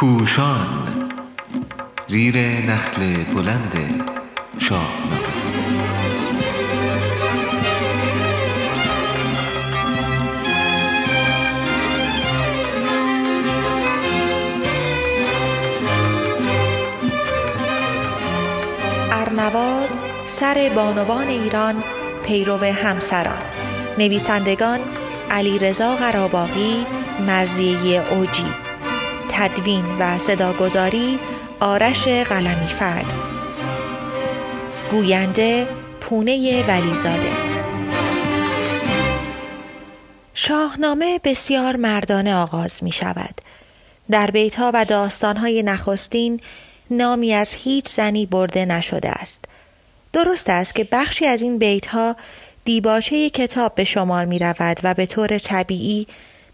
[0.00, 0.66] پوشان.
[2.06, 4.04] زیر نخل بلند
[4.58, 5.28] شاهنامه
[19.12, 19.96] ارنواز
[20.26, 21.82] سر بانوان ایران
[22.24, 23.42] پیرو همسران.
[23.98, 24.80] نویسندگان
[25.30, 26.86] علیرضا قراباقی
[27.26, 28.67] مرزیه اوجی.
[29.38, 31.18] تدوین و صداگذاری
[31.60, 33.12] آرش قلمی فرد
[34.90, 35.68] گوینده
[36.00, 37.32] پونه ولیزاده
[40.34, 43.40] شاهنامه بسیار مردانه آغاز می شود.
[44.10, 46.40] در بیتها و داستانهای نخستین
[46.90, 49.44] نامی از هیچ زنی برده نشده است.
[50.12, 52.16] درست است که بخشی از این بیتها
[52.64, 56.06] دیباچه کتاب به شمار می رود و به طور طبیعی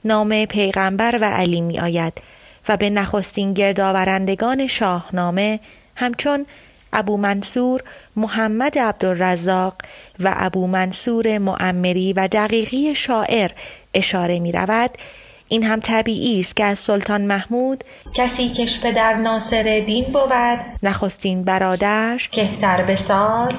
[0.05, 2.23] نام پیغمبر و علی می آید
[2.69, 5.61] و به نخستین گردآورندگان شاهنامه
[5.97, 6.47] همچون
[6.93, 7.83] ابو منصور
[8.17, 9.75] محمد عبدالرزاق
[10.21, 13.51] و ابو منصور معمری و دقیقی شاعر
[13.95, 14.91] اشاره می رود
[15.49, 20.33] این هم طبیعی است که از سلطان محمود کسی کش پدر ناصر دین بود
[20.83, 23.55] نخستین برادرش کهتر به سال.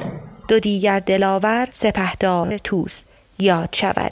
[0.47, 3.03] دو دیگر دلاور سپهدار توس
[3.39, 4.11] یاد شود.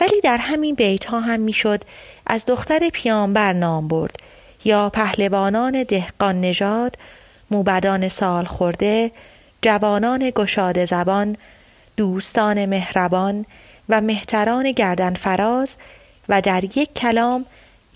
[0.00, 1.84] ولی در همین بیت ها هم می‌شد
[2.26, 4.16] از دختر پیامبر نام برد
[4.64, 6.98] یا پهلوانان دهقان نژاد
[7.50, 9.10] موبدان سال خورده
[9.62, 11.36] جوانان گشاد زبان
[11.96, 13.46] دوستان مهربان
[13.88, 15.76] و مهتران گردن فراز
[16.28, 17.46] و در یک کلام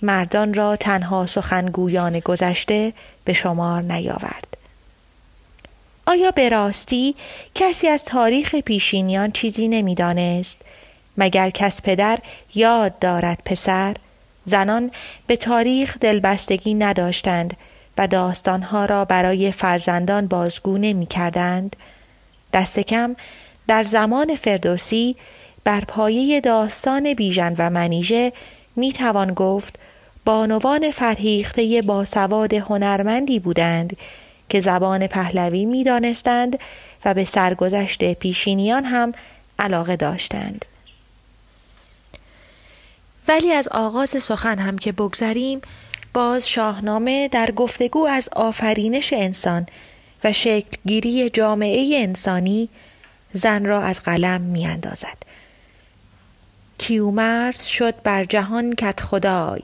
[0.02, 2.92] مردان را تنها سخنگویان گذشته
[3.24, 4.56] به شمار نیاورد.
[6.06, 7.14] آیا به راستی
[7.54, 10.60] کسی از تاریخ پیشینیان چیزی نمی‌دانست؟
[11.18, 12.18] مگر کس پدر
[12.54, 13.96] یاد دارد پسر
[14.44, 14.90] زنان
[15.26, 17.56] به تاریخ دلبستگی نداشتند
[17.98, 21.76] و داستانها را برای فرزندان بازگو نمی کردند
[22.52, 23.16] دست کم
[23.66, 25.16] در زمان فردوسی
[25.64, 28.32] بر پایه داستان بیژن و منیژه
[28.76, 29.78] می توان گفت
[30.24, 33.96] بانوان فرهیخته باسواد هنرمندی بودند
[34.48, 36.58] که زبان پهلوی می دانستند
[37.04, 39.12] و به سرگذشت پیشینیان هم
[39.58, 40.64] علاقه داشتند.
[43.28, 45.60] ولی از آغاز سخن هم که بگذریم
[46.12, 49.66] باز شاهنامه در گفتگو از آفرینش انسان
[50.24, 52.68] و شکلگیری جامعه انسانی
[53.32, 55.16] زن را از قلم می اندازد.
[56.78, 59.62] کیومرز شد بر جهان کت خدای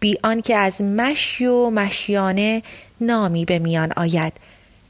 [0.00, 2.62] بی آنکه از مشی و مشیانه
[3.00, 4.32] نامی به میان آید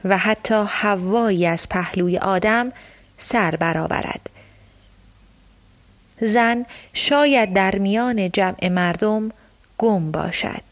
[0.05, 2.73] و حتی هوایی از پهلوی آدم
[3.19, 4.30] سر برآورد
[6.21, 9.31] زن شاید در میان جمع مردم
[9.79, 10.63] گم باشد.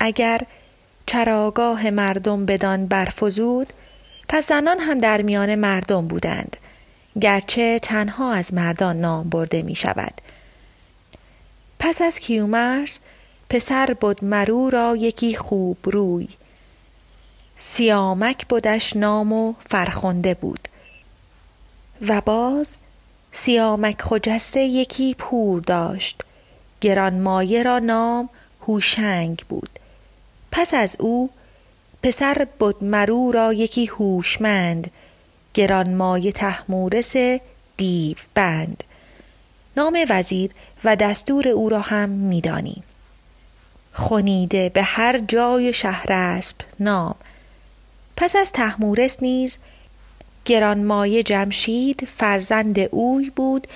[0.00, 0.42] اگر
[1.06, 3.72] چراگاه مردم بدان برفزود
[4.28, 6.56] پس زنان هم در میان مردم بودند
[7.20, 10.14] گرچه تنها از مردان نام برده می شود
[11.78, 13.00] پس از کیومرس
[13.50, 16.28] پسر بود مرو را یکی خوب روی.
[17.58, 20.68] سیامک بودش نام و فرخنده بود.
[22.08, 22.78] و باز
[23.36, 26.22] سیامک خجسته یکی پور داشت.
[26.80, 28.28] گرانمایه را نام
[28.66, 29.70] هوشنگ بود.
[30.52, 31.30] پس از او
[32.02, 34.90] پسر بود مرو را یکی هوشمند.
[35.54, 37.14] گرانمایه تحمورس
[37.76, 38.84] دیو بند.
[39.76, 40.50] نام وزیر
[40.84, 42.82] و دستور او را هم می‌دانیم.
[43.92, 47.14] خونیده به هر جای شهر اسب نام.
[48.16, 49.58] پس از تحمورس نیز
[50.46, 53.66] گرانمایه جمشید فرزند اوی بود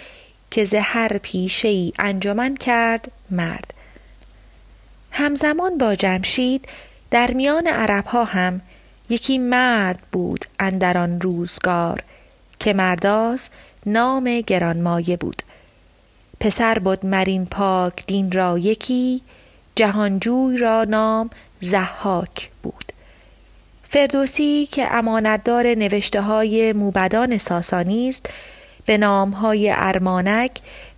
[0.51, 3.75] که زهر پیشه ای انجمن کرد مرد.
[5.11, 6.69] همزمان با جمشید
[7.11, 8.61] در میان عرب ها هم
[9.09, 12.03] یکی مرد بود اندر آن روزگار
[12.59, 13.49] که مرداز
[13.87, 15.43] نام گرانمایه بود.
[16.41, 19.23] پسر بود مرین پاک دین را یکی
[19.75, 21.31] جهانجوی را نام
[21.61, 22.93] زحاک بود.
[23.93, 28.31] فردوسی که امانتدار نوشته های موبدان ساسانی است
[28.87, 30.51] به نام های ارمانک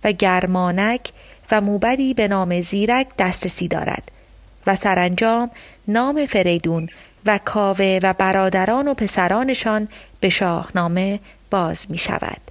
[0.03, 1.11] و گرمانک
[1.51, 4.11] و موبدی به نام زیرک دسترسی دارد
[4.67, 5.51] و سرانجام
[5.87, 6.89] نام فریدون
[7.25, 9.87] و کاوه و برادران و پسرانشان
[10.19, 11.19] به شاهنامه
[11.51, 12.41] باز می شود.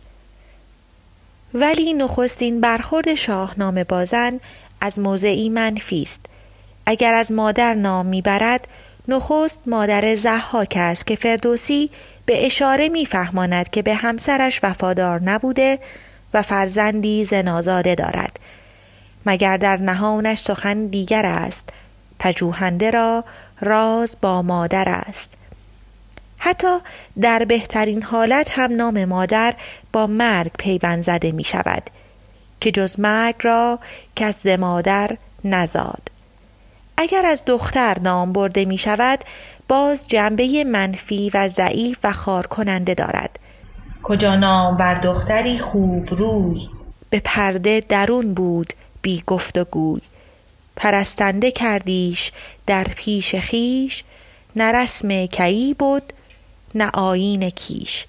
[1.54, 4.40] ولی نخستین برخورد شاهنامه بازن
[4.80, 6.26] از موضعی منفی است
[6.86, 8.68] اگر از مادر نام می‌برد
[9.08, 11.90] نخست مادر زحاک است که فردوسی
[12.26, 15.78] به اشاره میفهماند که به همسرش وفادار نبوده
[16.34, 18.38] و فرزندی زنازاده دارد.
[19.26, 21.68] مگر در نهانش سخن دیگر است؟
[22.18, 23.24] پژوهنده را
[23.60, 25.32] راز با مادر است.
[26.38, 26.78] حتی
[27.20, 29.54] در بهترین حالت هم نام مادر
[29.92, 31.82] با مرگ پیوند زده می شود
[32.60, 33.78] که جز مرگ را
[34.16, 36.10] کس ز مادر نزاد.
[37.02, 39.24] اگر از دختر نام برده می شود
[39.68, 43.38] باز جنبه منفی و ضعیف و خار کننده دارد.
[44.02, 46.68] کجا نام بر دختری خوب روی؟
[47.10, 48.72] به پرده درون بود
[49.02, 50.00] بی گفت و گوی.
[50.76, 52.32] پرستنده کردیش
[52.66, 54.04] در پیش خیش
[54.56, 56.12] نه رسم کیی بود
[56.74, 58.06] نه آیین کیش.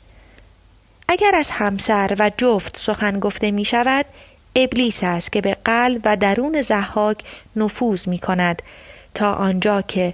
[1.08, 4.06] اگر از همسر و جفت سخن گفته می شود
[4.56, 7.18] ابلیس است که به قلب و درون زحاک
[7.56, 8.62] نفوذ می کند
[9.14, 10.14] تا آنجا که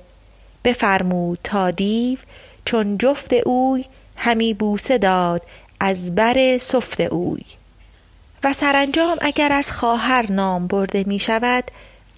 [0.63, 2.19] بفرمود تا دیو
[2.65, 5.41] چون جفت اوی همی بوسه داد
[5.79, 7.43] از بر سفت اوی.
[8.43, 11.63] و سرانجام اگر از خواهر نام برده می شود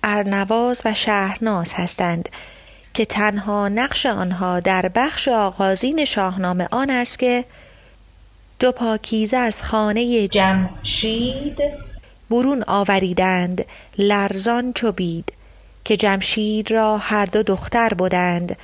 [0.04, 2.30] ارنواز و شهرناز هستند
[2.94, 7.46] که تنها نقش آنها در بخش آغازین شاهنامه آن است که
[8.60, 11.62] دو پاکیزه از خانه جمشید
[12.32, 13.66] برون آوریدند
[13.98, 15.34] لرزان چو بید
[15.86, 18.58] که جمشید را هر دو دختر بودند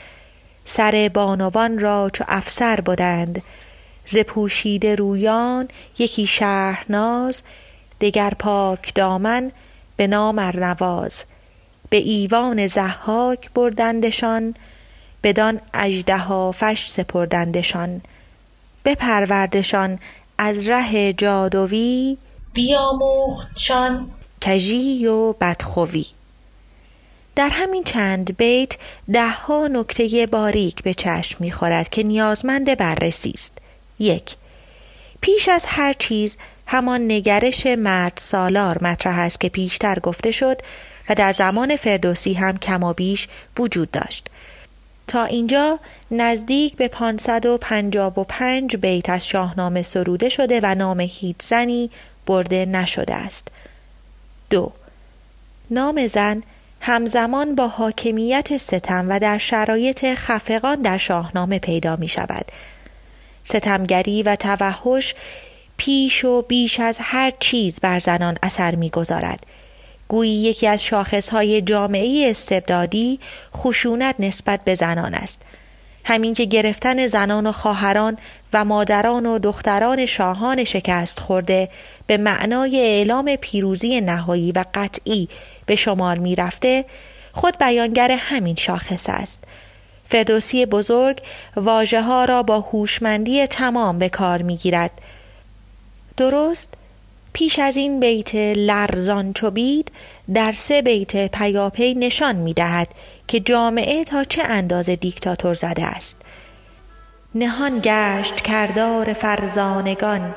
[0.65, 3.41] سر بانوان را چو افسر بودند
[4.05, 5.67] ز پوشیده رویان
[5.99, 7.41] یکی شهرناز
[8.01, 9.51] دگر پاک دامن
[9.97, 11.23] به نام ارنواز.
[11.89, 14.55] به ایوان زحاک بردندشان
[15.23, 18.01] بدان اژدهافش سپردندشان.
[18.85, 19.99] بپروردشان
[20.37, 22.17] از ره جادوی
[22.57, 24.09] بیاموختشان.
[24.41, 26.05] کژی و بدخوی.
[27.35, 28.75] در همین چند بیت
[29.13, 33.57] دهها نکته باریک به چشم می‌خورد که نیازمند بررسی است.
[33.99, 34.35] یک
[35.21, 36.37] پیش از هر چیز
[36.67, 40.61] همان نگرش مرد سالار مطرح است که پیشتر گفته شد
[41.09, 43.27] و در زمان فردوسی هم کمابیش
[43.59, 44.27] وجود داشت.
[45.07, 45.79] تا اینجا
[46.11, 51.89] نزدیک به 555 بیت از شاهنامه سروده شده و نام هیچ زنی
[52.27, 53.47] برده نشده است.
[54.49, 54.71] دو
[55.69, 56.43] نام زن
[56.81, 62.45] همزمان با حاکمیت ستم و در شرایط خفقان در شاهنامه پیدا می شود.
[63.43, 65.15] ستمگری و توحش
[65.77, 69.45] پیش و بیش از هر چیز بر زنان اثر می گذارد.
[70.07, 73.19] گویی یکی از شاخصهای جامعه استبدادی
[73.55, 75.41] خشونت نسبت به زنان است.
[76.07, 78.17] همین که گرفتن زنان و خواهران
[78.53, 81.69] و مادران و دختران شاهان شکست خورده
[82.07, 85.29] به معنای اعلام پیروزی نهایی و قطعی
[85.65, 86.85] به شمار می رفته
[87.33, 89.43] خود بیانگر همین شاخص است.
[90.05, 91.21] فردوسی بزرگ
[91.55, 94.91] واجه ها را با هوشمندی تمام به کار می گیرد.
[96.17, 96.73] درست
[97.33, 99.91] پیش از این بیت لرزان چوبید
[100.33, 102.87] در سه بیت پیاپی نشان می دهد
[103.27, 106.21] که جامعه تا چه اندازه دیکتاتور زده است.
[107.35, 110.35] نهان گشت کردار فرزانگان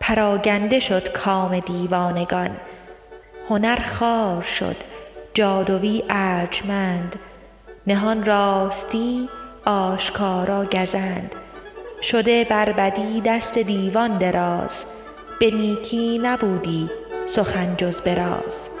[0.00, 2.56] پراگنده شد کام دیوانگان.
[3.48, 4.76] هنر خار شد
[5.34, 7.16] جادوی ارجمند.
[7.86, 9.28] نهان راستی
[9.64, 11.34] آشکارا گزند.
[12.02, 14.84] شده بربدی دست دیوان دراز.
[15.40, 16.90] به نیکی نبودی
[17.26, 18.77] سخن جز براز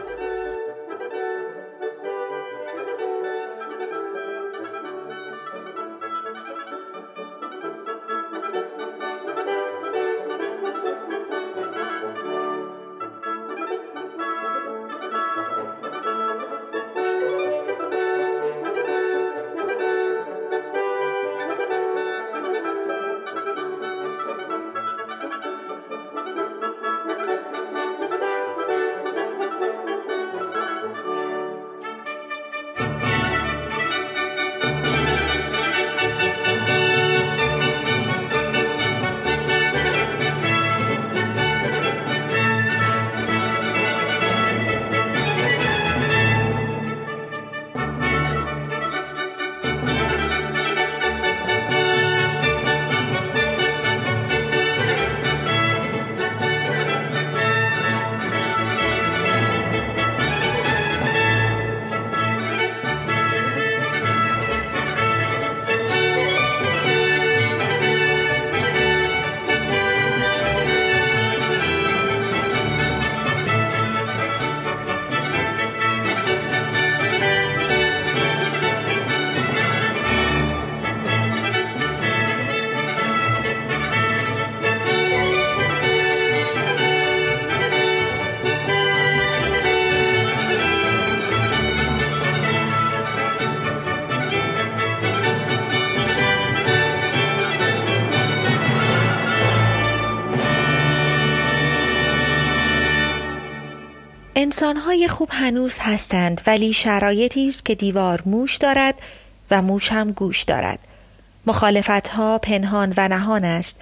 [104.40, 108.94] انسانهای خوب هنوز هستند ولی شرایطی است که دیوار موش دارد
[109.50, 110.78] و موش هم گوش دارد.
[111.46, 113.76] مخالفت ها پنهان و نهان است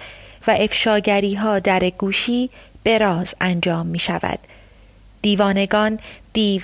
[0.47, 2.49] و افشاگری ها در گوشی
[2.83, 4.39] به راز انجام می شود
[5.21, 5.99] دیوانگان
[6.33, 6.61] دیو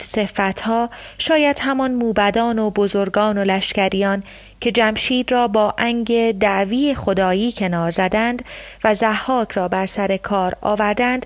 [0.63, 4.23] ها شاید همان موبدان و بزرگان و لشکریان
[4.62, 8.45] که جمشید را با انگ دعوی خدایی کنار زدند
[8.83, 11.25] و زحاک را بر سر کار آوردند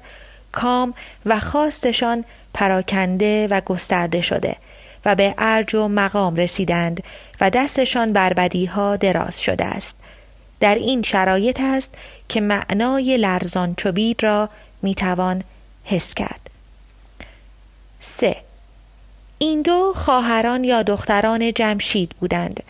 [0.51, 0.93] کام
[1.25, 2.25] و خواستشان
[2.57, 4.55] پراکنده و گسترده شده
[5.05, 7.03] و به ارج و مقام رسیدند
[7.41, 9.95] و دستشان بر بدیها دراز شده است.
[10.59, 11.93] در این شرایط است
[12.29, 14.49] که معنای لرزان چوبید را
[14.81, 15.43] می‌توان
[15.83, 16.49] حس کرد.
[17.99, 18.35] 3.
[19.37, 22.63] این دو خواهران یا دختران جمشید بودند.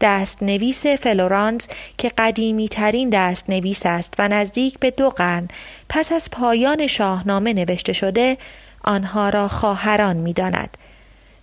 [0.00, 5.48] دست نویس فلورانس که قدیمی ترین دست نویس است و نزدیک به دو قرن
[5.88, 8.36] پس از پایان شاهنامه نوشته شده
[8.84, 10.76] آنها را خواهران می داند.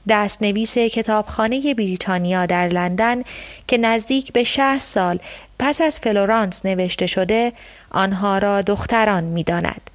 [0.10, 3.24] دست نویس کتابخانه بریتانیا در لندن
[3.68, 5.20] که نزدیک به 60 سال
[5.60, 7.54] پس از فلورانس نوشته شده
[7.92, 9.90] آنها را دختران می داند.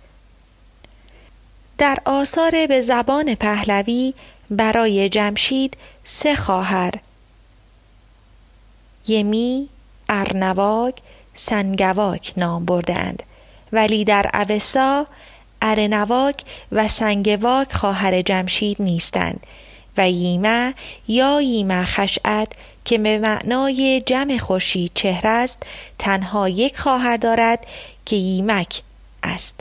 [1.79, 4.15] در آثار به زبان پهلوی
[4.51, 6.93] برای جمشید سه خواهر
[9.09, 9.69] یمی،
[10.09, 10.95] ارنواک،
[11.35, 13.23] سنگواک نام بردند
[13.73, 15.07] ولی در اوستا
[15.63, 19.41] ارنواک و سنگواک خواهر جمشید نیستند
[19.97, 20.75] و ییمه
[21.09, 22.49] یا ییمه خشعت
[22.85, 25.63] که به معنای جم خورشید چهره است
[25.99, 27.67] تنها یک خواهر دارد
[28.07, 28.83] که ییمک
[29.23, 29.61] است.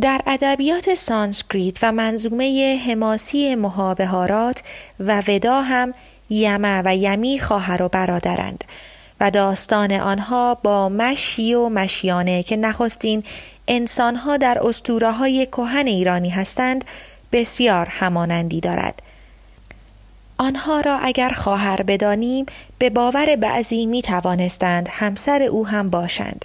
[0.00, 4.62] در ادبیات سانسکریت و منظومه حماسی مهابهارات
[5.00, 5.92] و ودا هم
[6.30, 8.64] یمه و یمی خواهر و برادرند
[9.20, 13.24] و داستان آنها با مشی و مشیانه که نخستین
[13.68, 16.84] انسانها در استوره های کهن ایرانی هستند
[17.32, 19.02] بسیار همانندی دارد.
[20.38, 22.46] آنها را اگر خواهر بدانیم
[22.78, 26.44] به باور بعضی می توانستند همسر او هم باشند.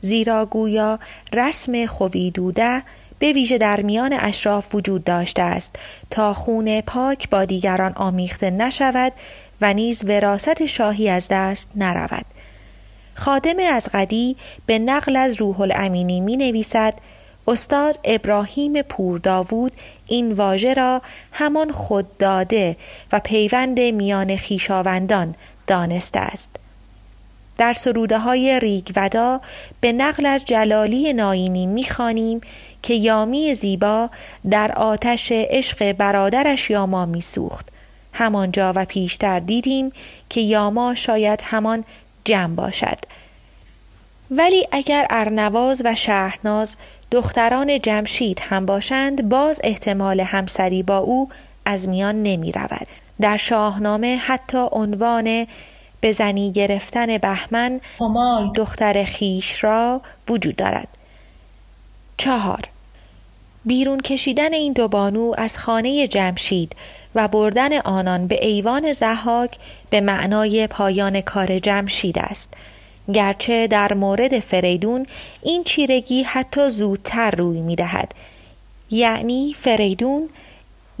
[0.00, 0.98] زیرا گویا
[1.32, 2.82] رسم خویدوده
[3.18, 5.76] به ویژه در میان اشراف وجود داشته است
[6.10, 9.12] تا خون پاک با دیگران آمیخته نشود
[9.60, 12.24] و نیز وراست شاهی از دست نرود.
[13.14, 16.94] خادم از قدی به نقل از روح الامینی می نویسد
[17.48, 19.72] استاد ابراهیم پور داوود
[20.06, 21.02] این واژه را
[21.32, 22.76] همان خود داده
[23.12, 25.34] و پیوند میان خیشاوندان
[25.66, 26.50] دانسته است.
[27.56, 29.40] در سروده های ریگ ودا
[29.80, 32.40] به نقل از جلالی ناینی می‌خوانیم
[32.82, 34.10] که یامی زیبا
[34.50, 37.68] در آتش عشق برادرش یاما میسوخت.
[38.12, 39.92] همانجا و پیشتر دیدیم
[40.28, 41.84] که یاما شاید همان
[42.24, 42.98] جمع باشد
[44.30, 46.76] ولی اگر ارنواز و شهرناز
[47.10, 51.28] دختران جمشید هم باشند باز احتمال همسری با او
[51.64, 52.86] از میان نمی رود.
[53.20, 55.46] در شاهنامه حتی عنوان
[56.00, 57.80] به زنی گرفتن بهمن
[58.54, 60.88] دختر خیش را وجود دارد.
[62.16, 62.60] چهار
[63.64, 66.76] بیرون کشیدن این دو بانو از خانه جمشید
[67.14, 69.56] و بردن آنان به ایوان زحاک
[69.90, 72.54] به معنای پایان کار جمشید است
[73.14, 75.06] گرچه در مورد فریدون
[75.42, 78.14] این چیرگی حتی زودتر روی می دهد.
[78.90, 80.28] یعنی فریدون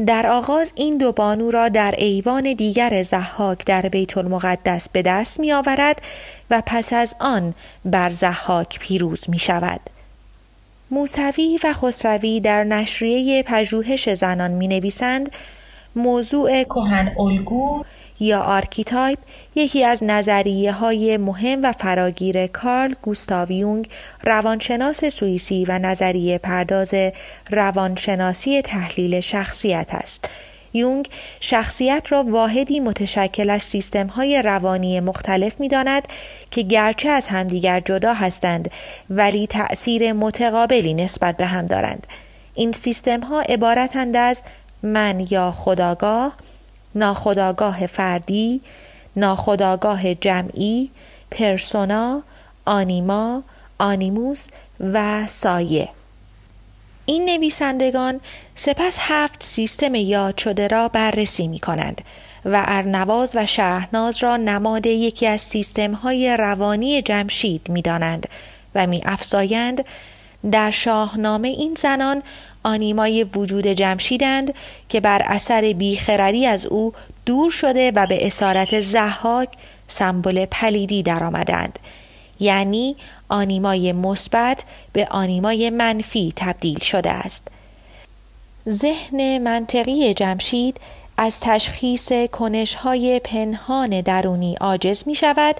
[0.06, 5.40] در آغاز این دو بانو را در ایوان دیگر ضحاک در بیت المقدس به دست
[5.40, 6.02] می آورد
[6.50, 7.54] و پس از آن
[7.84, 9.80] بر ضحاک پیروز می شود.
[10.90, 15.30] موسوی و خسروی در نشریه پژوهش زنان می نویسند
[15.96, 17.84] موضوع کهن الگو
[18.20, 19.18] یا archetype
[19.54, 23.88] یکی از نظریه های مهم و فراگیر کارل گوستاو یونگ
[24.24, 26.94] روانشناس سوئیسی و نظریه پرداز
[27.50, 30.28] روانشناسی تحلیل شخصیت است.
[30.74, 31.08] یونگ
[31.40, 36.08] شخصیت را واحدی متشکل از سیستم های روانی مختلف می داند
[36.50, 38.70] که گرچه از همدیگر جدا هستند
[39.10, 42.06] ولی تأثیر متقابلی نسبت به هم دارند.
[42.54, 44.42] این سیستم ها عبارتند از
[44.82, 46.32] من یا خداگاه،
[46.94, 48.60] ناخداگاه فردی،
[49.16, 50.90] ناخداگاه جمعی،
[51.30, 52.22] پرسونا،
[52.64, 53.42] آنیما،
[53.78, 54.48] آنیموس
[54.80, 55.88] و سایه.
[57.06, 58.20] این نویسندگان
[58.54, 62.00] سپس هفت سیستم یاد شده را بررسی می کنند
[62.44, 68.28] و ارنواز و شهرناز را نماد یکی از سیستم های روانی جمشید می دانند
[68.74, 69.84] و می افزایند
[70.50, 72.22] در شاهنامه این زنان
[72.62, 74.54] آنیمای وجود جمشیدند
[74.88, 76.92] که بر اثر بیخردی از او
[77.26, 79.48] دور شده و به اسارت زحاک
[79.88, 81.78] سمبل پلیدی درآمدند.
[82.40, 82.96] یعنی
[83.28, 87.48] آنیمای مثبت به آنیمای منفی تبدیل شده است.
[88.68, 90.80] ذهن منطقی جمشید
[91.16, 95.56] از تشخیص کنشهای پنهان درونی عاجز می شود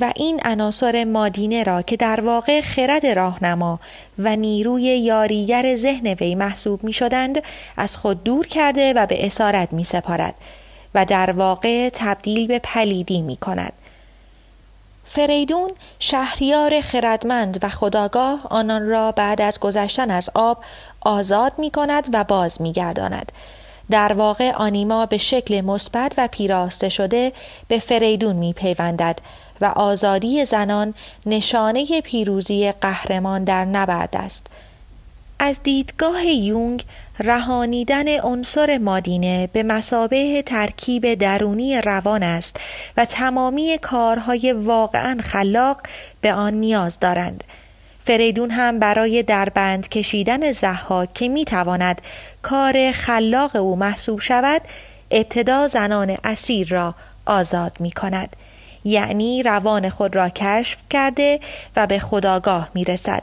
[0.00, 3.80] و این عناصر مادینه را که در واقع خرد راهنما
[4.18, 7.42] و نیروی یاریگر ذهن وی محسوب می شدند
[7.76, 10.34] از خود دور کرده و به اسارت می سپارد
[10.94, 13.72] و در واقع تبدیل به پلیدی می کند.
[15.04, 20.58] فریدون شهریار خردمند و خداگاه آنان را بعد از گذشتن از آب
[21.00, 23.32] آزاد می کند و باز می گرداند.
[23.90, 27.32] در واقع آنیما به شکل مثبت و پیراسته شده
[27.68, 29.18] به فریدون می پیوندد
[29.62, 30.94] و آزادی زنان
[31.26, 34.46] نشانه پیروزی قهرمان در نبرد است.
[35.38, 36.84] از دیدگاه یونگ
[37.18, 42.56] رهانیدن عنصر مادینه به مسابه ترکیب درونی روان است
[42.96, 45.80] و تمامی کارهای واقعا خلاق
[46.20, 47.44] به آن نیاز دارند.
[48.04, 52.00] فریدون هم برای دربند کشیدن زحاک که می‌تواند
[52.42, 54.62] کار خلاق او محسوب شود
[55.10, 56.94] ابتدا زنان اسیر را
[57.26, 58.36] آزاد می کند.
[58.84, 61.40] یعنی روان خود را کشف کرده
[61.76, 63.22] و به خداگاه می رسد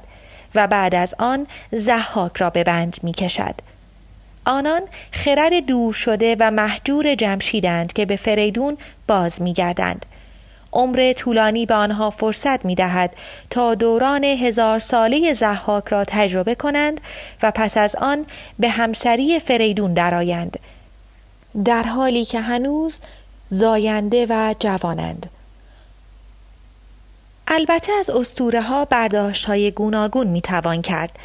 [0.56, 3.56] و بعد از آن زحاک را به بند می کشد.
[4.46, 10.06] آنان خرد دور شده و محجور جمشیدند که به فریدون باز می گردند.
[10.74, 13.16] عمر طولانی به آنها فرصت می دهد
[13.50, 17.02] تا دوران هزار ساله زحاک را تجربه کنند
[17.44, 18.26] و پس از آن
[18.60, 20.60] به همسری فریدون درآیند
[21.66, 23.00] در حالی که هنوز
[23.50, 25.30] زاینده و جوانند
[27.52, 31.20] البته از استوره ها برداشت های گوناگون می توان کرد.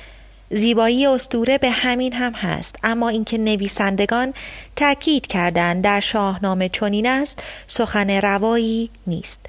[0.51, 4.35] زیبایی استوره به همین هم هست اما اینکه نویسندگان
[4.77, 9.47] تاکید کردند در شاهنامه چنین است سخن روایی نیست.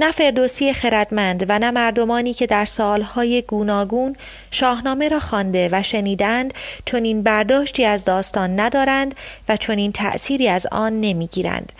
[0.00, 4.16] نه فردوسی خردمند و نه مردمانی که در سالهای گوناگون
[4.50, 9.14] شاهنامه را خوانده و شنیدند چنین برداشتی از داستان ندارند
[9.48, 11.72] و چنین تأثیری از آن نمی‌گیرند.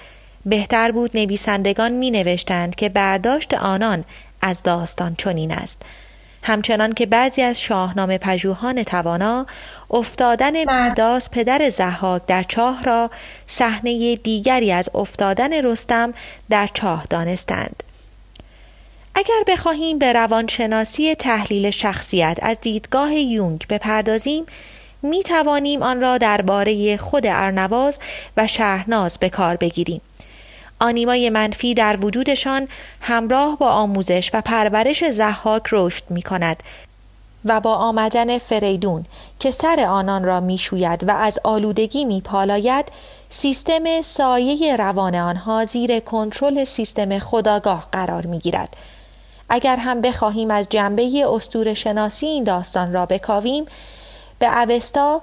[0.48, 4.04] بهتر بود نویسندگان می نوشتند که برداشت آنان
[4.42, 5.82] از داستان چنین است.
[6.42, 9.46] همچنان که بعضی از شاهنامه پژوهان توانا
[9.90, 13.11] افتادن مرداس پدر زحاک در چاه را
[13.46, 16.14] صحنه دیگری از افتادن رستم
[16.50, 17.82] در چاه دانستند.
[19.14, 24.46] اگر بخواهیم به روانشناسی تحلیل شخصیت از دیدگاه یونگ بپردازیم
[25.02, 27.98] می توانیم آن را درباره خود ارنواز
[28.37, 30.00] و شهرناز به کار بگیریم.
[30.80, 32.68] آنیمای منفی در وجودشان
[33.00, 36.62] همراه با آموزش و پرورش زحاک رشد می کند
[37.44, 39.04] و با آمدن فریدون
[39.38, 42.86] که سر آنان را می‌شوید و از آلودگی میپالاید
[43.28, 48.76] سیستم سایه روان آنها زیر کنترل سیستم خداگاه قرار می‌گیرد.
[49.48, 53.66] اگر هم بخواهیم از جنبه استور شناسی این داستان را بکاویم
[54.38, 55.22] به اوستا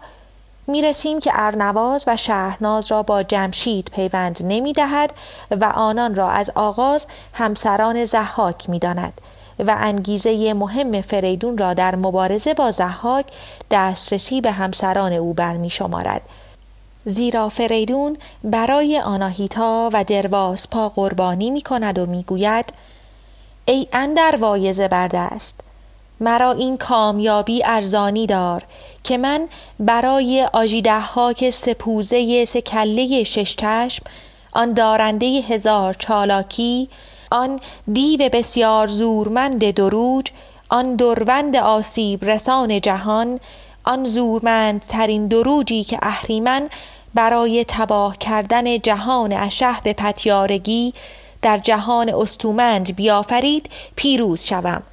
[0.68, 5.14] می رسیم که ارنواز و شهرناز را با جمشید پیوند نمی دهد
[5.52, 9.22] و آنان را از آغاز همسران زحاک می داند
[9.60, 13.26] و انگیزه مهم فریدون را در مبارزه با زحاک
[13.72, 16.22] دسترسی به همسران او برمی شمارد.
[17.06, 22.74] زیرا فریدون برای آناهیتا و درواس پا قربانی می کند و می گوید
[23.66, 25.60] ای اندر وایزه بردست
[26.20, 28.64] مرا این کامیابی ارزانی دار
[29.04, 29.48] که من
[29.80, 34.06] برای آژیده ها که سپوزه سکله شش چشم
[34.54, 36.90] آن دارنده هزار چالاکی
[37.32, 37.60] آن
[37.94, 40.32] دیو بسیار زورمند دروج
[40.70, 43.40] آن دروند آسیب رسان جهان
[43.84, 46.70] آن زورمند ترین دروجی که اهریمن
[47.14, 50.94] برای تباه کردن جهان اشح به پتیارگی
[51.42, 54.84] در جهان استومند بیافرید پیروز شوم.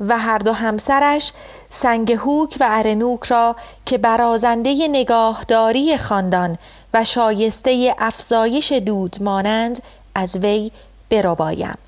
[0.00, 1.32] و هر دو همسرش
[1.70, 6.58] سنگ هوک و ارنوک را که برازنده نگاهداری خاندان
[6.94, 9.82] و شایسته افزایش دود مانند
[10.14, 10.70] از وی
[11.10, 11.78] بربایم.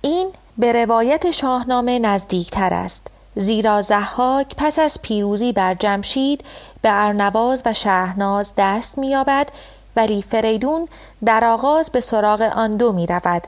[0.00, 6.44] این به روایت شاهنامه نزدیکتر است زیرا زحاک پس از پیروزی بر جمشید
[6.82, 9.48] به ارنواز و شهرناز دست مییابد
[9.96, 10.88] ولی فریدون
[11.24, 13.42] در آغاز به سراغ آن دو می رود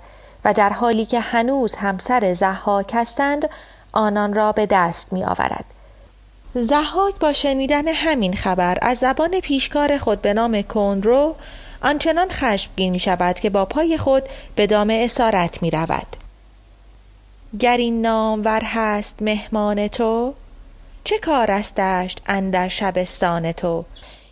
[0.45, 3.49] و در حالی که هنوز همسر زحاک هستند
[3.93, 5.65] آنان را به دست می آورد.
[6.55, 11.35] زحاک با شنیدن همین خبر از زبان پیشکار خود به نام کنرو
[11.83, 14.23] آنچنان خشمگین می شود که با پای خود
[14.57, 16.07] به دام اسارت می رود.
[17.59, 18.07] گر این
[18.41, 20.35] ور هست مهمان تو
[21.05, 23.85] چه کار استشت اندر شبستان تو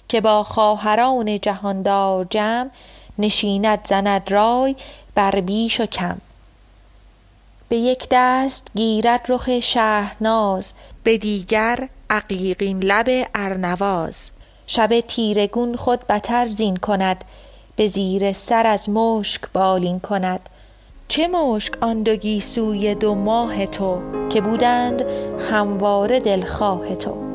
[0.09, 2.71] که با خواهران جهاندار جمع
[3.19, 4.77] نشیند زند رای
[5.19, 6.17] بر بیش و کم.
[7.69, 10.73] به یک دست گیرد رخ شهرناز
[11.05, 14.31] به دیگر عقیقین لب ارنواز.
[14.67, 17.25] شب تیرگون خود بتر زین کند
[17.77, 20.49] به زیر سر از مشک بالین کند.
[21.09, 25.03] چه مشک آن دو گیسوی دو ماه تو که بودند
[25.51, 27.28] همواره دلخواه تو.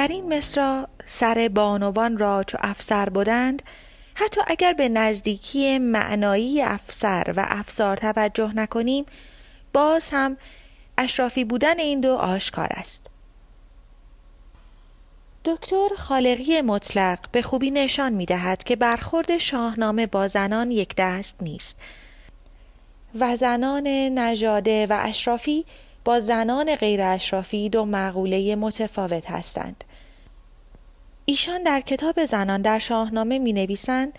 [0.00, 3.62] در این مصرا سر بانوان را چو افسر بودند
[4.14, 9.06] حتی اگر به نزدیکی معنایی افسر و افسار توجه نکنیم
[9.72, 10.36] باز هم
[10.98, 13.06] اشرافی بودن این دو آشکار است
[15.44, 21.36] دکتر خالقی مطلق به خوبی نشان می دهد که برخورد شاهنامه با زنان یک دست
[21.42, 21.78] نیست
[23.18, 23.86] و زنان
[24.18, 25.64] نژاده و اشرافی
[26.04, 29.84] با زنان غیر اشرافی دو مقوله متفاوت هستند.
[31.30, 34.18] ایشان در کتاب زنان در شاهنامه می نویسند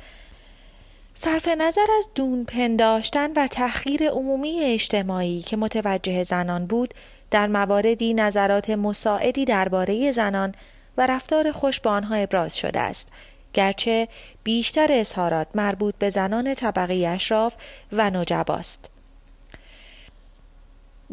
[1.16, 6.94] صرف نظر از دون پنداشتن و تحقیر عمومی اجتماعی که متوجه زنان بود
[7.32, 10.56] در مواردی نظرات مساعدی درباره زنان
[10.98, 13.08] و رفتار خوش با آنها ابراز شده است.
[13.54, 14.08] گرچه
[14.44, 17.56] بیشتر اظهارات مربوط به زنان طبقه اشراف
[17.92, 18.90] و نجباست.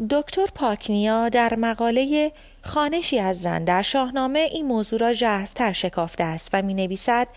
[0.09, 2.31] دکتر پاکنیا در مقاله
[2.61, 7.27] خانشی از زن در شاهنامه این موضوع را ژرفتر شکافته است و می نویسد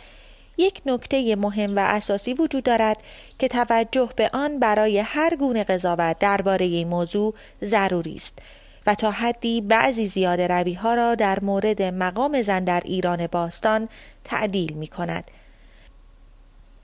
[0.56, 2.96] یک نکته مهم و اساسی وجود دارد
[3.38, 8.38] که توجه به آن برای هر گونه قضاوت درباره این موضوع ضروری است
[8.86, 13.88] و تا حدی بعضی زیاده روی ها را در مورد مقام زن در ایران باستان
[14.24, 15.24] تعدیل می کند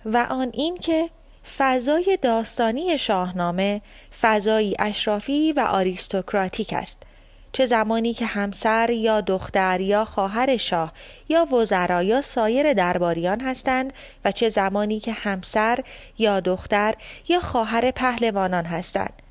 [0.04, 1.10] و آن این که
[1.56, 3.80] فضای داستانی شاهنامه
[4.20, 7.02] فضایی اشرافی و آریستوکراتیک است.
[7.52, 10.92] چه زمانی که همسر یا دختر یا خواهر شاه
[11.28, 13.92] یا وزرا یا سایر درباریان هستند
[14.24, 15.78] و چه زمانی که همسر
[16.18, 16.94] یا دختر
[17.28, 19.22] یا خواهر پهلوانان هستند.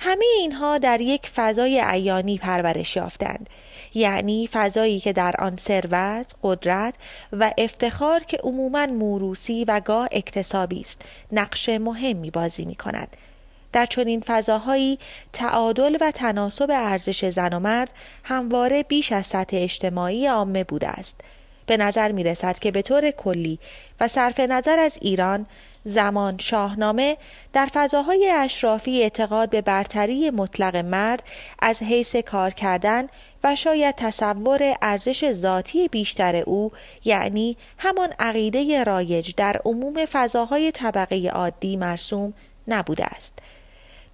[0.00, 3.50] همه اینها در یک فضای عیانی پرورش یافتند.
[3.98, 6.94] یعنی فضایی که در آن ثروت، قدرت
[7.32, 13.16] و افتخار که عموما موروسی و گاه اکتسابی است نقش مهمی بازی می کند.
[13.72, 14.98] در چنین فضاهایی
[15.32, 17.90] تعادل و تناسب ارزش زن و مرد
[18.24, 21.20] همواره بیش از سطح اجتماعی عامه بوده است
[21.66, 23.58] به نظر می رسد که به طور کلی
[24.00, 25.46] و صرف نظر از ایران
[25.84, 27.16] زمان شاهنامه
[27.52, 31.22] در فضاهای اشرافی اعتقاد به برتری مطلق مرد
[31.58, 33.08] از حیث کار کردن
[33.44, 36.72] و شاید تصور ارزش ذاتی بیشتر او
[37.04, 42.34] یعنی همان عقیده رایج در عموم فضاهای طبقه عادی مرسوم
[42.68, 43.38] نبوده است.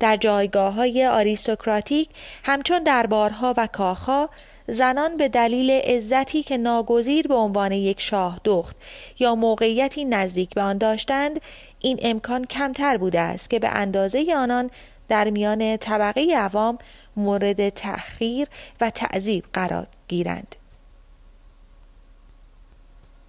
[0.01, 2.09] در جایگاه های آریستوکراتیک
[2.45, 4.31] همچون دربارها و کاخها
[4.69, 8.77] زنان به دلیل عزتی که ناگزیر به عنوان یک شاه دخت
[9.19, 11.41] یا موقعیتی نزدیک به آن داشتند
[11.81, 14.71] این امکان کمتر بوده است که به اندازه آنان
[15.09, 16.79] در میان طبقه عوام
[17.17, 18.49] مورد تأخیر
[18.81, 20.57] و تعذیب قرار گیرند.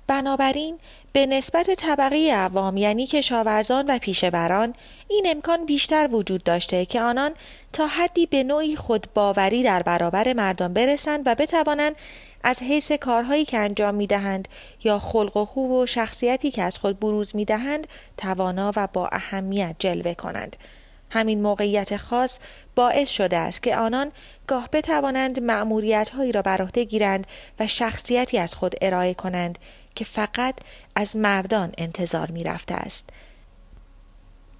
[0.07, 0.79] بنابراین
[1.13, 4.73] به نسبت طبقه عوام یعنی کشاورزان و پیشوران
[5.07, 7.31] این امکان بیشتر وجود داشته که آنان
[7.73, 11.95] تا حدی به نوعی خودباوری در برابر مردان برسند و بتوانند
[12.43, 14.47] از حیث کارهایی که انجام می دهند
[14.83, 17.87] یا خلق و خو و شخصیتی که از خود بروز می دهند
[18.17, 20.55] توانا و با اهمیت جلوه کنند.
[21.09, 22.39] همین موقعیت خاص
[22.75, 24.11] باعث شده است که آنان
[24.47, 27.27] گاه بتوانند معمولیت هایی را بر عهده گیرند
[27.59, 29.59] و شخصیتی از خود ارائه کنند
[29.95, 30.55] که فقط
[30.95, 33.09] از مردان انتظار می رفته است.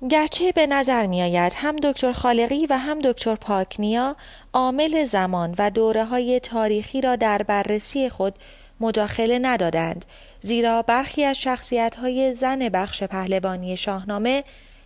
[0.10, 4.16] گرچه به نظر می آید هم دکتر خالقی و هم دکتر پاکنیا
[4.54, 8.36] عامل زمان و دوره های تاریخی را در بررسی خود
[8.80, 10.06] مداخله ندادند
[10.42, 14.44] زیرا برخی از شخصیت های زن بخش پهلوانی شاهنامه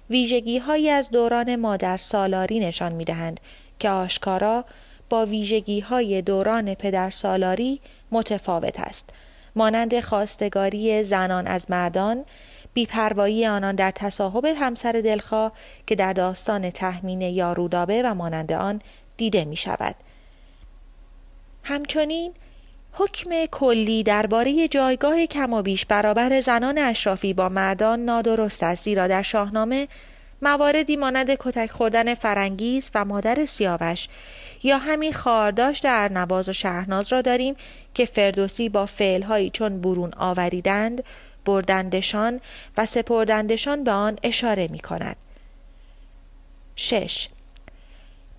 [0.09, 3.39] ویژگی های از دوران مادر سالاری نشان می دهند
[3.79, 4.65] که آشکارا
[5.09, 7.79] با ویژگی های دوران پدر سالاری
[8.11, 9.09] متفاوت است
[9.59, 12.25] مانند خواستگاری زنان از مردان
[12.73, 15.51] بیپروایی آنان در تصاحب همسر دلخواه
[15.87, 18.81] که در داستان تحمین یا رودابه و مانند آن
[19.17, 19.95] دیده می شود.
[21.63, 22.33] همچنین
[22.93, 29.07] حکم کلی درباره جایگاه کم و بیش برابر زنان اشرافی با مردان نادرست است زیرا
[29.07, 29.87] در شاهنامه
[30.41, 34.07] مواردی مانند کتک خوردن فرنگیز و مادر سیاوش
[34.63, 37.55] یا همین خارداشت در نواز و شهرناز را داریم
[37.93, 41.03] که فردوسی با فعلهایی چون برون آوریدند
[41.45, 42.41] بردندشان
[42.77, 45.15] و سپردندشان به آن اشاره می کند.
[46.75, 47.27] 6.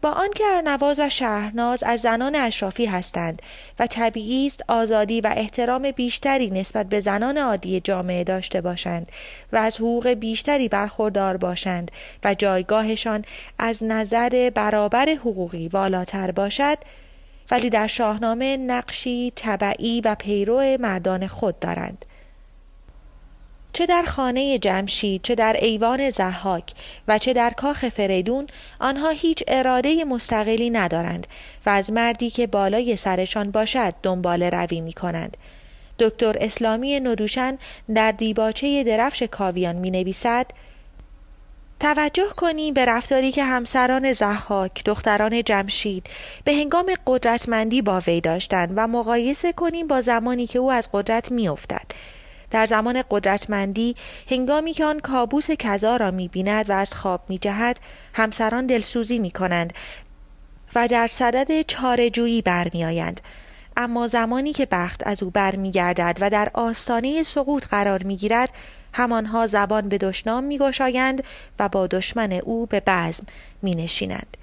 [0.02, 3.42] با آنکه ارنواز و شهرناز از زنان اشرافی هستند
[3.78, 9.12] و طبیعی است آزادی و احترام بیشتری نسبت به زنان عادی جامعه داشته باشند
[9.52, 11.90] و از حقوق بیشتری برخوردار باشند
[12.24, 13.24] و جایگاهشان
[13.58, 16.78] از نظر برابر حقوقی والاتر باشد
[17.50, 22.06] ولی در شاهنامه نقشی طبعی و پیرو مردان خود دارند.
[23.72, 26.72] چه در خانه جمشید چه در ایوان زحاک
[27.08, 28.46] و چه در کاخ فریدون
[28.80, 31.26] آنها هیچ اراده مستقلی ندارند
[31.66, 35.36] و از مردی که بالای سرشان باشد دنبال روی می کنند.
[35.98, 37.58] دکتر اسلامی ندوشن
[37.94, 40.46] در دیباچه درفش کاویان می نویسد
[41.80, 46.06] توجه کنیم به رفتاری که همسران زحاک دختران جمشید
[46.44, 51.32] به هنگام قدرتمندی با وی داشتند و مقایسه کنیم با زمانی که او از قدرت
[51.32, 51.86] میافتد
[52.50, 53.96] در زمان قدرتمندی
[54.30, 57.80] هنگامی که آن کابوس کذا را می بیند و از خواب می جهد
[58.14, 59.72] همسران دلسوزی می کنند
[60.74, 63.20] و در صدد چارجویی برمیآیند
[63.76, 68.52] اما زمانی که بخت از او برمیگردد و در آستانه سقوط قرار می‌گیرد
[68.92, 71.24] همانها زبان به دشنام میگشایند
[71.58, 73.26] و با دشمن او به بزم
[73.62, 74.36] می نشینند.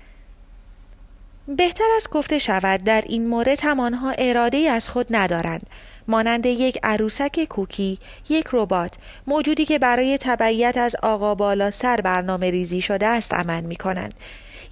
[1.48, 5.68] بهتر از گفته شود در این مورد هم آنها اراده از خود ندارند
[6.08, 8.96] مانند یک عروسک کوکی یک ربات
[9.28, 14.14] موجودی که برای تبعیت از آقا بالا سر برنامه ریزی شده است عمل می کنند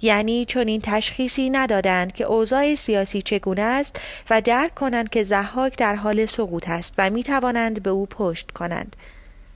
[0.02, 5.78] یعنی چون این تشخیصی ندادند که اوضاع سیاسی چگونه است و درک کنند که زحاک
[5.78, 8.96] در حال سقوط است و می توانند به او پشت کنند.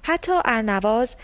[0.03, 1.17] حتی ارنواز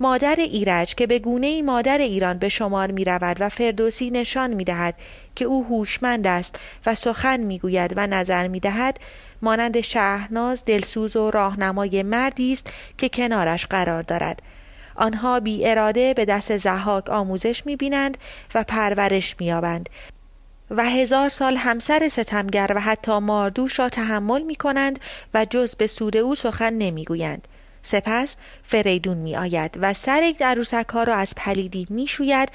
[0.00, 4.54] مادر ایرج که به گونه ای مادر ایران به شمار می رود و فردوسی نشان
[4.54, 4.94] می دهد
[5.34, 8.98] که او هوشمند است و سخن می گوید و نظر می دهد
[9.42, 14.42] مانند شهرناز دلسوز و راهنمای مردی است که کنارش قرار دارد
[14.96, 18.18] آنها بی اراده به دست زحاک آموزش می بینند
[18.54, 19.88] و پرورش می آبند
[20.70, 24.98] و هزار سال همسر ستمگر و حتی ماردوش را تحمل می کنند
[25.34, 27.48] و جز به سود او سخن نمی گویند.
[27.84, 32.48] سپس فریدون می آید و سر یک عروسک ها را از پلیدی می شوید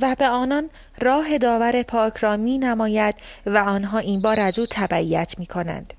[0.00, 3.14] و به آنان راه داور پاک را می نماید
[3.46, 5.94] و آنها این بار از او تبعیت می کنند.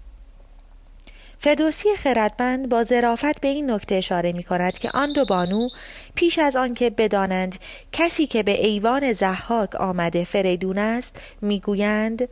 [1.39, 5.69] فردوسی خردمند با ظرافت به این نکته اشاره می کند که آن دو بانو
[6.15, 7.55] پیش از آنکه بدانند
[7.91, 12.29] کسی که به ایوان زحاک آمده فریدون است می‌گویند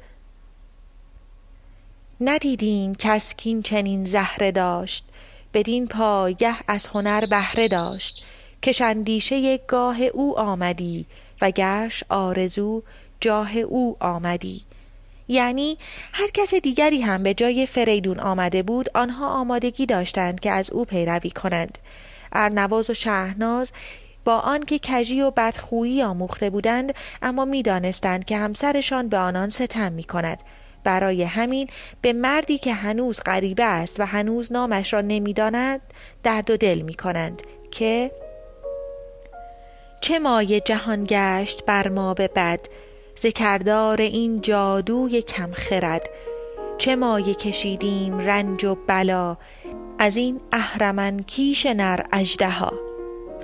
[2.21, 5.05] ندیدیم کس کین چنین زهره داشت
[5.53, 8.25] بدین پایه از هنر بهره داشت
[8.61, 11.05] که شندیشه گاه او آمدی
[11.41, 12.83] و گرش آرزو
[13.21, 14.61] جاه او آمدی.
[15.27, 15.77] یعنی
[16.13, 20.85] هر کس دیگری هم به جای فریدون آمده بود آنها آمادگی داشتند که از او
[20.85, 21.77] پیروی کنند.
[22.33, 23.71] ارنواز و شهرناز
[24.25, 30.03] با آنکه کجی و بدخویی آموخته بودند اما می‌دانستند که همسرشان به آنان ستم می
[30.03, 30.43] کند
[30.83, 31.67] برای همین
[32.01, 35.81] به مردی که هنوز غریبه است و هنوز نامش را نمی‌داند
[36.23, 37.41] درد و دل می کنند
[37.71, 38.11] که
[40.01, 42.59] چه مایه جهان گشت بر ما به بد
[43.19, 46.09] ذکردار این جادوی کم خرد
[46.77, 49.37] چه مایه کشیدیم رنج و بلا
[49.99, 52.01] از این اهرمن کیش نر
[52.41, 52.82] ها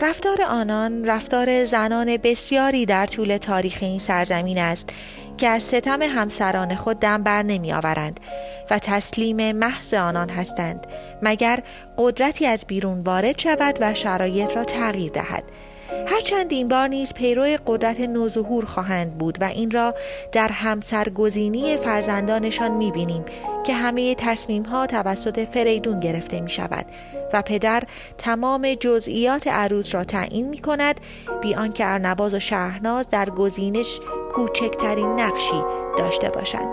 [0.01, 4.89] رفتار آنان رفتار زنان بسیاری در طول تاریخ این سرزمین است
[5.37, 8.19] که از ستم همسران خود دم بر نمی آورند
[8.71, 10.87] و تسلیم محض آنان هستند
[11.21, 11.59] مگر
[11.97, 15.43] قدرتی از بیرون وارد شود و شرایط را تغییر دهد.
[16.07, 19.95] هرچند این بار نیز پیرو قدرت نوظهور خواهند بود و این را
[20.31, 23.25] در همسرگزینی فرزندانشان می‌بینیم
[23.63, 26.85] که همه تصمیم ها توسط فریدون گرفته می شود
[27.33, 27.83] و پدر
[28.17, 30.99] تمام جزئیات عروس را تعیین می کند
[31.41, 33.99] بی آنکه ارنواز و شهرناز در گزینش
[34.31, 35.63] کوچکترین نقشی
[35.97, 36.69] داشته باشند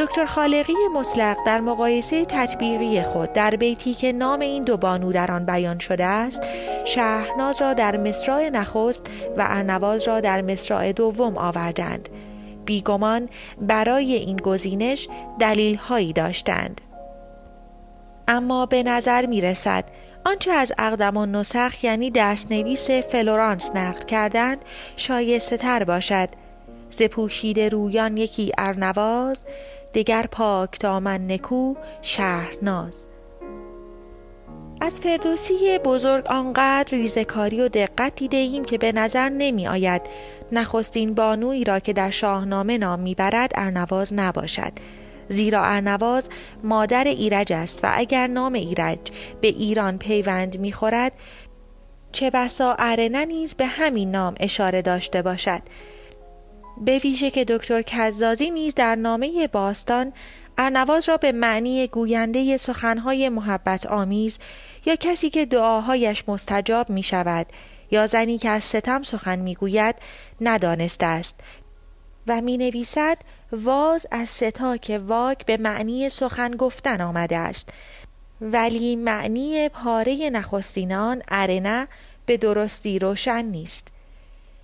[0.00, 5.32] دکتر خالقی مطلق در مقایسه تطبیقی خود در بیتی که نام این دو بانو در
[5.32, 6.42] آن بیان شده است
[6.84, 12.08] شهرناز را در مصرع نخست و ارنواز را در مصرع دوم آوردند.
[12.64, 13.28] بیگمان
[13.60, 15.08] برای این گزینش
[15.40, 16.80] دلیل هایی داشتند.
[18.28, 19.84] اما به نظر می رسد
[20.24, 24.64] آنچه از اقدم و نسخ یعنی دستنویس فلورانس نقل کردند
[24.96, 26.28] شایسته تر باشد.
[26.90, 27.02] ز
[27.72, 29.44] رویان یکی ارنواز
[29.94, 33.08] دگر پاک دامن نکو شهرناز
[34.80, 40.02] از فردوسی بزرگ آنقدر ریزکاری و دقت دیده ایم که به نظر نمی آید
[40.52, 44.72] نخستین بانویی را که در شاهنامه نام می‌برد ارنواز نباشد.
[45.28, 46.28] زیرا ارنواز
[46.64, 48.98] مادر ایرج است و اگر نام ایرج
[49.40, 51.12] به ایران پیوند می‌خورد
[52.12, 55.62] چه بسا ارنه نیز به همین نام اشاره داشته باشد.
[56.80, 60.12] به ویژه که دکتر کزازی نیز در نامه باستان
[60.58, 64.38] ارنواز را به معنی گوینده سخنهای محبت آمیز
[64.86, 67.46] یا کسی که دعاهایش مستجاب می شود
[67.90, 69.94] یا زنی که از ستم سخن می گوید
[70.40, 71.40] ندانسته است.
[72.26, 73.18] و می نویسد
[73.52, 77.68] واز از ستا که واک به معنی سخن گفتن آمده است.
[78.40, 81.88] ولی معنی پاره نخستینان ارنه
[82.26, 83.88] به درستی روشن نیست.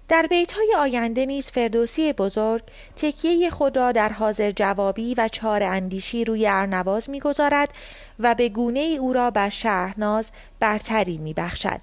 [0.09, 2.63] در بیت های آینده نیز فردوسی بزرگ
[2.97, 7.75] تکیه خود را در حاضر جوابی و چار اندیشی روی ارنواز می‌گذارد
[8.19, 11.81] و به گونه ای او را بر شهرناز برتری میبخشد.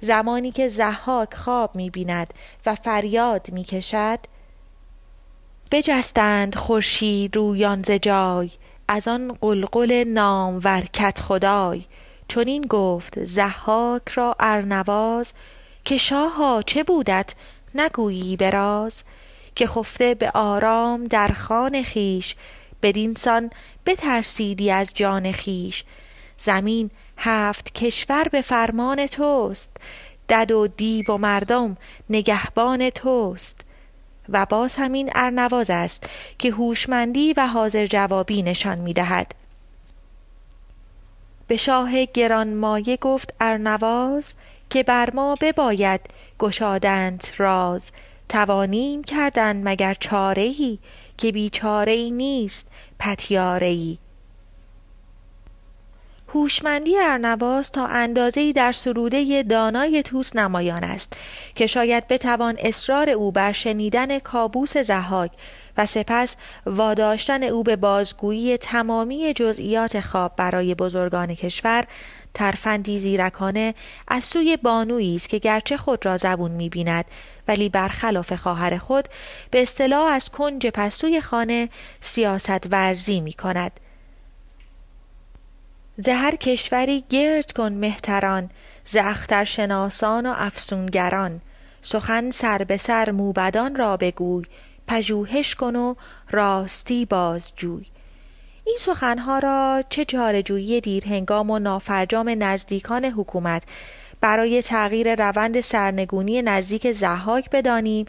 [0.00, 2.34] زمانی که زحاک خواب می‌بیند
[2.66, 4.18] و فریاد می‌کشد
[5.72, 8.50] بجستند خورشید رویان ز جای
[8.88, 11.84] از آن قلقل نام ورکت خدای.
[12.28, 15.32] چنین گفت زحاک را ارنواز
[15.84, 17.34] که شاها چه بودت
[17.74, 19.02] نگویی براز
[19.54, 22.34] که خفته به آرام در خان خیش
[22.82, 23.50] بدینسان
[23.86, 25.84] بترسیدی از جان خیش
[26.38, 29.70] زمین هفت کشور به فرمان توست
[30.28, 31.76] دد و دیو و مردم
[32.10, 33.60] نگهبان توست
[34.28, 39.34] و باز همین ارنواز است که هوشمندی و حاضر جوابی نشان می دهد.
[41.48, 44.34] به شاه گران مایه گفت ارنواز
[44.70, 46.00] که بر ما بباید
[46.38, 47.92] گشادند راز.
[48.28, 50.78] توانیم کردن مگر چاره ای
[51.18, 53.98] که بیچاره ای نیست پتیاره
[56.34, 61.16] هوشمندی ارنواز تا اندازه‌ای در سروده دانای توس نمایان است
[61.54, 65.30] که شاید بتوان اصرار او بر شنیدن کابوس زهاک
[65.76, 66.36] و سپس
[66.66, 71.84] واداشتن او به بازگویی تمامی جزئیات خواب برای بزرگان کشور
[72.36, 73.74] ترفندی زیرکانه
[74.08, 77.04] از سوی بانویی است که گرچه خود را زبون می‌بیند
[77.48, 79.08] ولی برخلاف خواهر خود
[79.50, 81.68] به اصطلاح از کنج پستوی خانه
[82.00, 83.80] سیاست ورزی می کند
[85.96, 88.50] ز هر کشوری گرد کن مهتران
[88.84, 88.96] ز
[89.44, 91.40] شناسان و افسونگران.
[91.82, 94.44] سخن سر به سر موبدان را بگوی
[94.86, 95.94] پژوهش کن و
[96.30, 97.86] راستی بازجوی.
[98.66, 103.62] این سخنها را چه چارجویی دیرهنگام و نافرجام نزدیکان حکومت
[104.20, 108.06] برای تغییر روند سرنگونی نزدیک زحاک بدانیم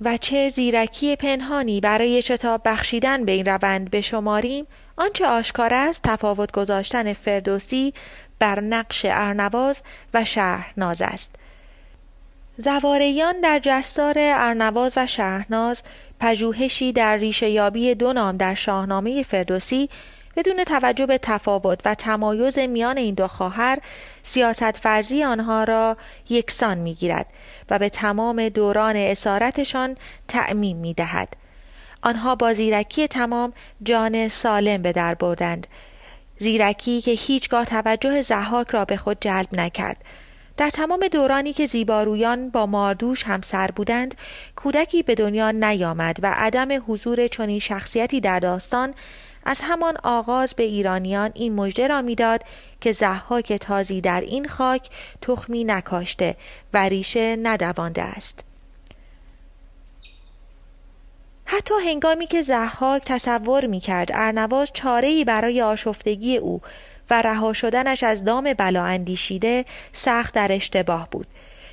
[0.00, 4.66] و چه زیرکی پنهانی برای شتاب بخشیدن به این روند بشماریم
[4.96, 7.94] آنچه آشکار است تفاوت گذاشتن فردوسی
[8.38, 9.82] بر نقش ارنواز
[10.14, 11.34] و شهرناز است.
[12.56, 15.82] زواریان در جستار ارنواز و شهرناز
[16.20, 19.88] پژوهشی در ریشه یابی دو نام در شاهنامه فردوسی
[20.36, 23.78] بدون توجه به تفاوت و تمایز میان این دو خواهر
[24.22, 25.96] سیاست فرزی آنها را
[26.28, 27.26] یکسان می‌گیرد
[27.70, 29.96] و به تمام دوران اسارتشان
[30.28, 31.36] تعمیم می دهد.
[32.02, 33.52] آنها با زیرکی تمام
[33.82, 35.66] جان سالم به در بردند
[36.38, 40.04] زیرکی که هیچگاه توجه زحاک را به خود جلب نکرد
[40.58, 44.14] در تمام دورانی که زیبارویان با ماردوش همسر بودند
[44.56, 48.94] کودکی به دنیا نیامد و عدم حضور چنین شخصیتی در داستان
[49.44, 52.42] از همان آغاز به ایرانیان این مژده را می‌داد
[52.80, 54.90] که زحاک تازی در این خاک
[55.22, 56.36] تخمی نکاشته
[56.72, 58.44] و ریشه ندوانده است.
[61.44, 66.60] حتی هنگامی که زحاک تصور می کرد ارنواز چاره برای آشفتگی او
[67.10, 71.26] و رها شدنش از دام بلا اندیشیده سخت در اشتباه بود.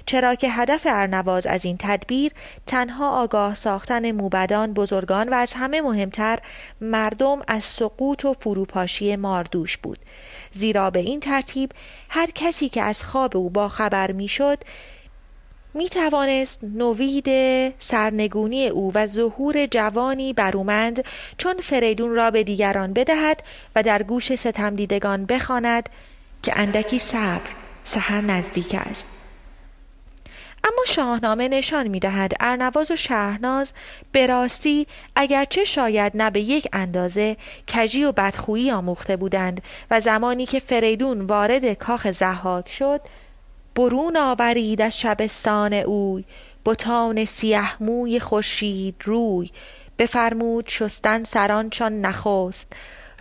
[0.05, 2.31] چرا که هدف ارنواز از این تدبیر
[2.65, 6.39] تنها آگاه ساختن موبدان بزرگان و از همه مهمتر
[6.81, 9.99] مردم از سقوط و فروپاشی ماردوش بود.
[10.51, 11.71] زیرا به این ترتیب
[12.09, 14.57] هر کسی که از خواب او با خبر می‌شد
[15.75, 17.29] می توانست نوید
[17.79, 21.03] سرنگونی او و ظهور جوانی برومند
[21.37, 23.43] چون فریدون را به دیگران بدهد
[23.75, 25.89] و در گوش ستم دیدگان بخواند
[26.43, 27.49] که اندکی صبر
[27.83, 29.07] سحر نزدیک است.
[30.63, 33.71] اما شاهنامه نشان می دهد ارنواز و شهرناز
[34.11, 37.37] به راستی اگرچه شاید نه به یک اندازه
[37.73, 39.61] کجی و بدخویی آموخته بودند
[39.91, 43.01] و زمانی که فریدون وارد کاخ زحاک شد
[43.75, 46.25] برون آورید از شبستان اوی
[46.65, 49.51] بتان سیه موی خورشید روی.
[49.97, 52.73] بفرمود شستن سرانشان نخست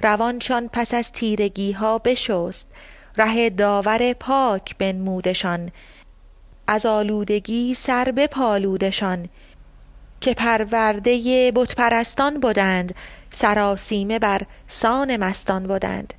[0.03, 2.71] روانشان پس از تیرگی ها بشست.
[3.17, 5.71] ره داور پاک بنمودشان
[6.67, 9.29] از آلودگی سر بپالودشان.
[10.21, 12.95] که پرورده بتپرستان بودند
[13.31, 16.15] سراسیمه بر سان مستان بودند.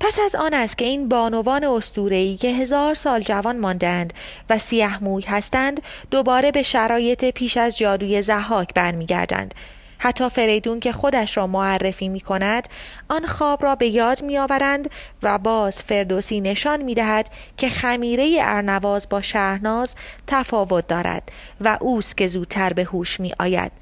[0.00, 4.12] پس از آن است که این بانوان استورهی که هزار سال جوان ماندند
[4.50, 9.54] و سیه موی هستند دوباره به شرایط پیش از جادوی زحاک برمیگردند.
[9.98, 12.68] حتی فریدون که خودش را معرفی می کند
[13.08, 14.90] آن خواب را به یاد می آورند
[15.22, 19.94] و باز فردوسی نشان می دهد که خمیره ارنواز با شهرناز
[20.26, 23.72] تفاوت دارد و اوست که زودتر به هوش می آید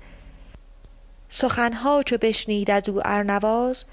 [1.28, 3.84] سخنها چو بشنید از او ارنواز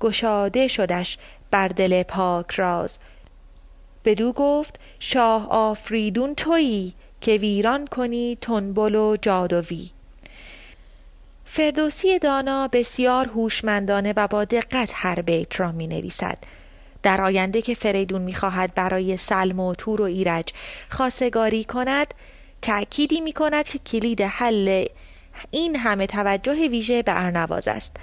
[0.00, 1.18] گشاده شدش
[1.50, 2.98] بر دل پاک راز.
[4.04, 9.90] بدو گفت شاه آفریدون تویی که ویران کنی تنبل و جادوی.
[11.44, 16.38] فردوسی دانا بسیار هوشمندانه و با دقت هر بیت را می نویسد.
[17.02, 20.52] در آینده که فریدون می خواهد برای سلم و تور و ایرج
[20.88, 22.14] خاصگاری کند
[22.62, 24.84] تأکیدی می کند که کلید حل
[25.50, 27.96] این همه توجه ویژه به ارنواز است.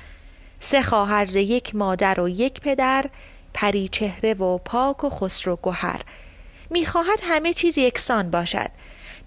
[0.60, 3.06] سه خواهر ز یک مادر و یک پدر
[3.54, 6.02] پری چهره و پاک و خسرو گوهر.
[6.70, 8.70] می‌خواهد همه چیز یکسان باشد.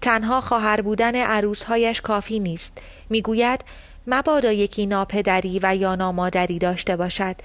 [0.01, 2.77] تنها خواهر بودن عروسهایش کافی نیست.
[3.09, 3.63] می‌گوید
[4.07, 7.35] مبادا یکی ناپدری و یا نامادری داشته باشد.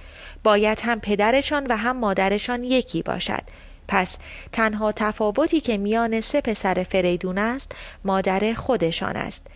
[0.43, 3.43] باید هم پدرشان و هم مادرشان یکی باشد.
[3.89, 4.19] پس
[4.53, 7.73] تنها تفاوتی که میان سه پسر فریدون است
[8.05, 9.47] مادر خودشان است.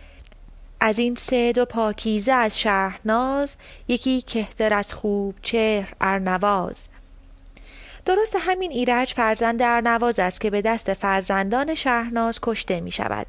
[0.79, 3.55] از این سه دو پاکیزه از شهرناز
[3.87, 6.89] یکی کهتر از خوب چهر ارنواز.
[8.07, 13.27] درست همین ایرج فرزند ارنواز است که به دست فرزندان شهرناز کشته می شود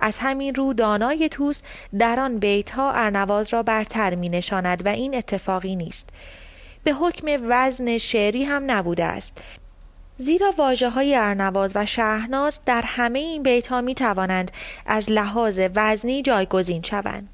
[0.00, 1.62] از همین رو دانای توس
[1.98, 6.08] در آن بیت ها ارنواز را برتر می نشاند و این اتفاقی نیست.
[6.84, 9.42] به حکم وزن شعری هم نبوده است.
[10.18, 14.50] زیرا واجه های ارنواز و شهرناز در همه این بیت ها می توانند
[14.86, 17.28] از لحاظ وزنی جایگزین شوند.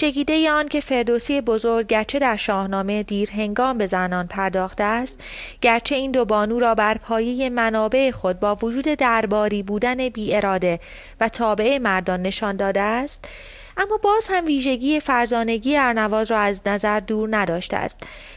[0.00, 5.20] چگیده آن که فردوسی بزرگ گرچه در شاهنامه دیر هنگام به زنان پرداخته است
[5.60, 10.80] گرچه این دو بانو را بر پایه منابع خود با وجود درباری بودن بی اراده
[11.20, 13.24] و تابع مردان نشان داده است
[13.76, 17.96] اما باز هم ویژگی فرزانگی ارنواز را از نظر دور نداشته است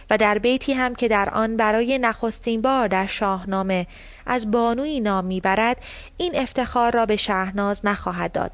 [0.09, 3.87] و در بیتی هم که در آن برای نخستین بار در شاهنامه
[4.25, 5.77] از بانوی نام می‌برد
[6.17, 8.51] این افتخار را به شهرناز نخواهد داد.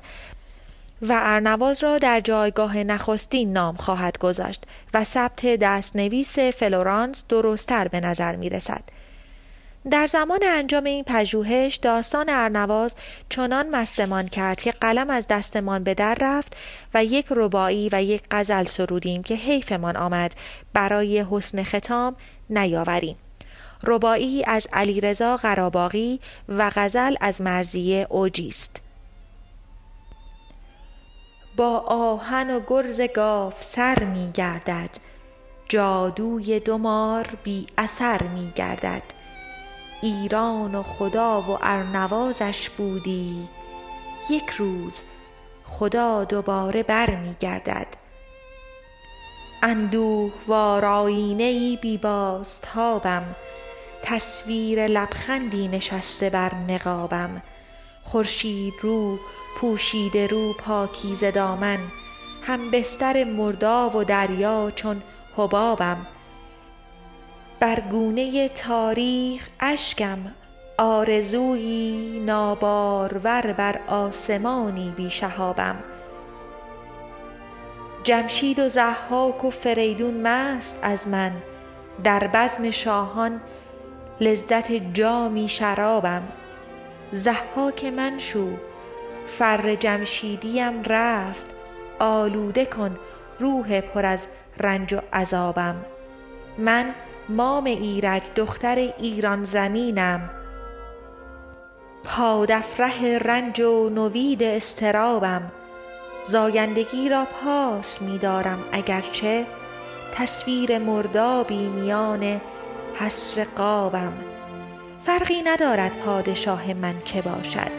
[1.01, 7.99] و ارنواز را در جایگاه نخستین نام خواهد گذاشت و ثبت دستنویس فلورانس درستتر به
[7.99, 8.83] نظر می رسد.
[9.91, 12.95] در زمان انجام این پژوهش داستان ارنواز
[13.29, 16.55] چنان مستمان کرد که قلم از دستمان به در رفت
[16.93, 20.35] و یک ربایی و یک غزل سرودیم که حیفمان آمد
[20.73, 22.15] برای حسن ختام
[22.49, 23.15] نیاوریم
[23.87, 26.19] ربایی از علیرضا قراباغی
[26.49, 28.88] و غزل از مرزیه اوجیست
[31.59, 34.89] با آهن و گرز گاف سر می گردد.
[35.69, 39.03] جادوی دمار بی اثر می گردد.
[40.01, 43.47] ایران و خدا و ارنوازش بودی.
[44.29, 45.01] یک روز
[45.63, 47.87] خدا دوباره بر می گردد.
[49.63, 53.35] اندوه وارآینه ای بی بازتابم
[54.01, 57.41] تصویر لبخندی نشسته بر نقابم.
[58.11, 59.19] خورشید رو
[59.57, 61.79] پوشیده رو پاکیزه دامن
[62.43, 65.01] هم بستر مردا و دریا چون
[65.37, 66.07] حبابم.
[67.59, 70.17] بر گونه تاریخ اشکم
[70.77, 75.75] آرزویی نابارور بر آسمانی بی شهابم
[78.03, 81.31] جمشید و ضحاک و فریدون مست از من
[82.03, 83.41] در بزم شاهان
[84.21, 86.23] لذت جامی شرابم.
[87.15, 88.47] ضحاک من شو.
[89.27, 91.47] فر جمشیدیم رفت.
[91.99, 92.97] آلوده کن
[93.39, 94.27] روح پر از
[94.59, 95.75] رنج و عذابم.
[96.57, 96.93] من
[97.29, 100.29] مام ایرج دختر ایران زمینم.
[102.03, 105.51] پادفره رنج و نوید اضطرابم.
[106.25, 109.45] زایندگی را پاس می دارم اگرچه
[110.13, 112.41] تصویر مردابی میان
[112.95, 114.13] حسر قابم.
[115.01, 117.71] فرقی ندارد پادشاه من که باشد.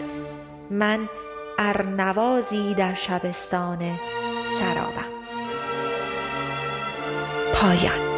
[0.71, 1.09] من
[1.59, 3.99] ارنوازی در شبستان
[4.51, 5.11] سرابم.
[7.55, 8.10] پایان.